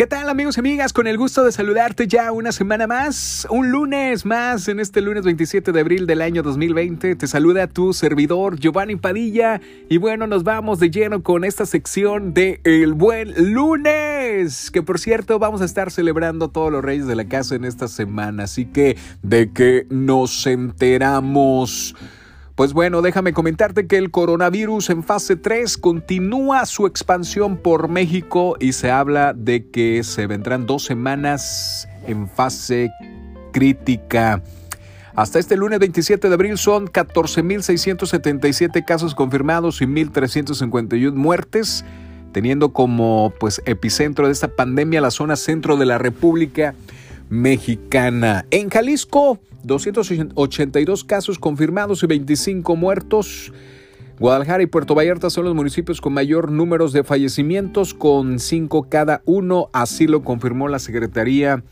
[0.00, 0.94] ¿Qué tal amigos y amigas?
[0.94, 5.24] Con el gusto de saludarte ya una semana más, un lunes más en este lunes
[5.24, 7.16] 27 de abril del año 2020.
[7.16, 9.60] Te saluda tu servidor Giovanni Padilla
[9.90, 14.98] y bueno, nos vamos de lleno con esta sección de El Buen Lunes, que por
[14.98, 18.64] cierto vamos a estar celebrando todos los reyes de la casa en esta semana, así
[18.64, 21.94] que de que nos enteramos.
[22.60, 28.54] Pues bueno, déjame comentarte que el coronavirus en fase 3 continúa su expansión por México
[28.60, 32.90] y se habla de que se vendrán dos semanas en fase
[33.54, 34.42] crítica.
[35.14, 41.86] Hasta este lunes 27 de abril son 14.677 casos confirmados y 1.351 muertes,
[42.32, 46.74] teniendo como pues epicentro de esta pandemia la zona centro de la República
[47.30, 48.44] Mexicana.
[48.50, 53.52] En Jalisco 282 casos confirmados y 25 muertos.
[54.18, 59.22] Guadalajara y Puerto Vallarta son los municipios con mayor número de fallecimientos, con 5 cada
[59.24, 61.62] uno, así lo confirmó la Secretaría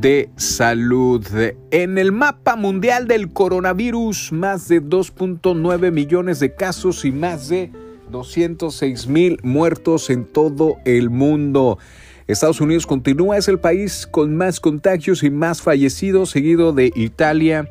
[0.00, 1.26] de Salud.
[1.72, 7.72] En el mapa mundial del coronavirus, más de 2.9 millones de casos y más de
[8.10, 11.78] 206 mil muertos en todo el mundo.
[12.26, 17.68] Estados Unidos continúa, es el país con más contagios y más fallecidos, seguido de Italia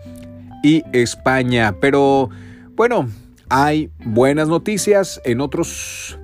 [0.61, 1.75] y España.
[1.81, 2.29] Pero
[2.75, 3.09] bueno,
[3.49, 6.19] hay buenas noticias en otros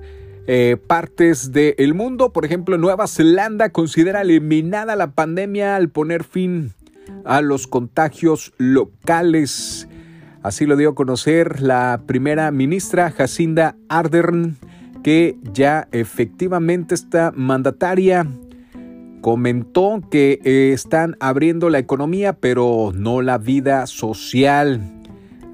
[0.46, 2.32] eh, partes del mundo.
[2.32, 6.72] Por ejemplo, Nueva Zelanda considera eliminada la pandemia al poner fin
[7.24, 9.88] a los contagios locales.
[10.42, 14.56] Así lo dio a conocer la primera ministra Jacinda Ardern
[15.02, 18.26] que ya efectivamente esta mandataria
[19.20, 24.80] comentó que eh, están abriendo la economía pero no la vida social.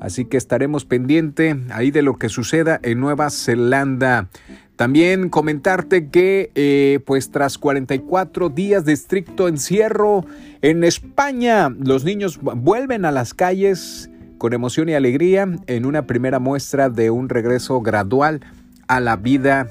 [0.01, 4.29] Así que estaremos pendiente ahí de lo que suceda en Nueva Zelanda.
[4.77, 10.27] También comentarte que eh, pues tras 44 días de estricto encierro
[10.61, 16.39] en España, los niños vuelven a las calles con emoción y alegría en una primera
[16.39, 18.43] muestra de un regreso gradual
[18.89, 19.69] a la vida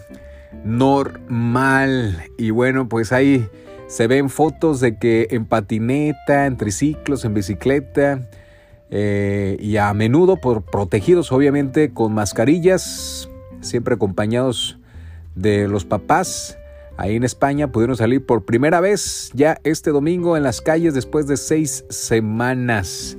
[0.63, 2.23] normal.
[2.37, 3.47] Y bueno, pues ahí
[3.87, 8.27] se ven fotos de que en patineta, en triciclos, en bicicleta
[8.89, 13.29] eh, y a menudo por protegidos obviamente con mascarillas,
[13.61, 14.79] siempre acompañados
[15.35, 16.57] de los papás.
[16.97, 21.27] Ahí en España pudieron salir por primera vez ya este domingo en las calles después
[21.27, 23.17] de seis semanas.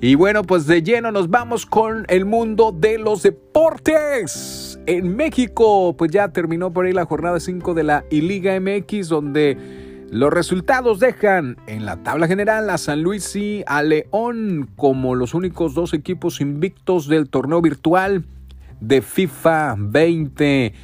[0.00, 4.73] Y bueno, pues de lleno nos vamos con el mundo de los deportes.
[4.86, 9.56] En México, pues ya terminó por ahí la jornada 5 de la I-Liga MX, donde
[10.10, 15.32] los resultados dejan en la tabla general a San Luis y a León como los
[15.32, 18.26] únicos dos equipos invictos del torneo virtual
[18.80, 20.74] de FIFA 20.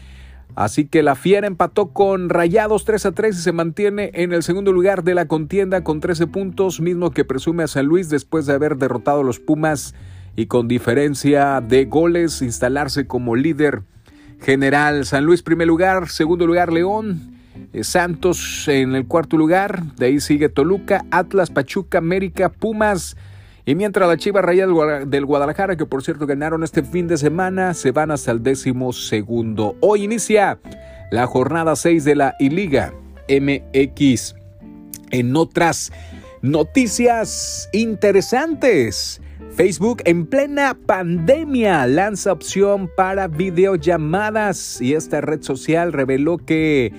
[0.55, 4.43] Así que la Fiera empató con Rayados 3 a 3 y se mantiene en el
[4.43, 8.47] segundo lugar de la contienda con 13 puntos, mismo que presume a San Luis después
[8.47, 9.94] de haber derrotado a los Pumas
[10.36, 13.82] y con diferencia de goles instalarse como líder
[14.41, 15.04] general.
[15.04, 17.34] San Luis primer lugar, segundo lugar León,
[17.72, 23.16] eh, Santos en el cuarto lugar, de ahí sigue Toluca, Atlas, Pachuca, América, Pumas.
[23.66, 27.74] Y mientras la Chiva Raya del Guadalajara, que por cierto ganaron este fin de semana,
[27.74, 29.76] se van hasta el décimo segundo.
[29.80, 30.58] Hoy inicia
[31.10, 32.94] la jornada 6 de la I-Liga
[33.28, 34.34] MX.
[35.10, 35.92] En otras
[36.43, 39.21] noticias interesantes,
[39.51, 46.93] Facebook en plena pandemia lanza opción para videollamadas y esta red social reveló que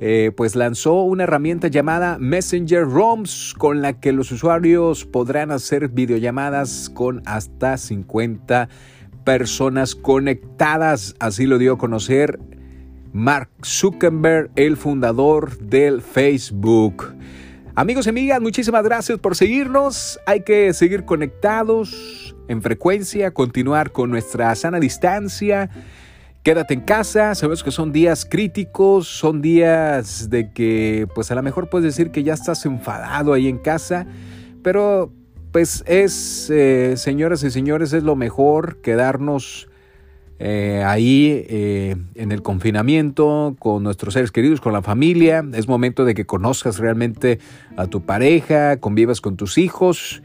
[0.00, 5.88] eh, pues lanzó una herramienta llamada Messenger ROMs con la que los usuarios podrán hacer
[5.88, 8.68] videollamadas con hasta 50
[9.24, 11.14] personas conectadas.
[11.20, 12.38] Así lo dio a conocer
[13.12, 17.14] Mark Zuckerberg, el fundador del Facebook.
[17.76, 20.20] Amigos y amigas, muchísimas gracias por seguirnos.
[20.26, 25.70] Hay que seguir conectados en frecuencia, continuar con nuestra sana distancia
[26.44, 31.42] Quédate en casa, sabemos que son días críticos, son días de que pues a lo
[31.42, 34.06] mejor puedes decir que ya estás enfadado ahí en casa,
[34.62, 35.10] pero
[35.52, 39.70] pues es, eh, señoras y señores, es lo mejor quedarnos
[40.46, 45.42] eh, ahí eh, en el confinamiento con nuestros seres queridos, con la familia.
[45.54, 47.38] Es momento de que conozcas realmente
[47.78, 50.22] a tu pareja, convivas con tus hijos.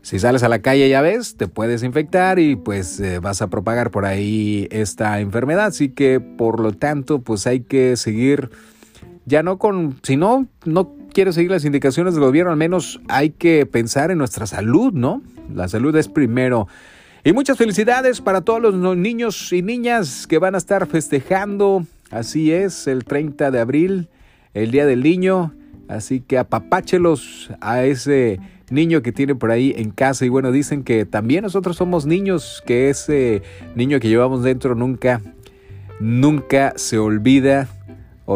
[0.00, 3.50] Si sales a la calle ya ves, te puedes infectar y pues eh, vas a
[3.50, 5.66] propagar por ahí esta enfermedad.
[5.66, 8.50] Así que por lo tanto pues hay que seguir,
[9.26, 13.30] ya no con, si no, no quieres seguir las indicaciones del gobierno, al menos hay
[13.30, 15.22] que pensar en nuestra salud, ¿no?
[15.54, 16.66] La salud es primero.
[17.24, 21.86] Y muchas felicidades para todos los niños y niñas que van a estar festejando.
[22.10, 24.08] Así es, el 30 de abril
[24.54, 25.54] el Día del Niño.
[25.86, 28.40] Así que apapáchelos a ese
[28.70, 30.26] niño que tiene por ahí en casa.
[30.26, 33.42] Y bueno, dicen que también nosotros somos niños, que ese
[33.76, 35.20] niño que llevamos dentro nunca,
[36.00, 37.68] nunca se olvida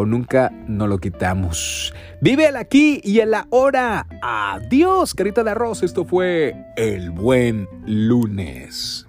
[0.05, 1.93] nunca nos lo quitamos.
[2.21, 4.05] Vive el aquí y el ahora.
[4.21, 5.83] Adiós, carita de arroz.
[5.83, 9.06] Esto fue el buen lunes.